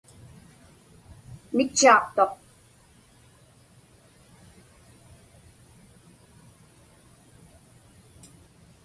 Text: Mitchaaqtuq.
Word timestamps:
Mitchaaqtuq. 1.55 2.33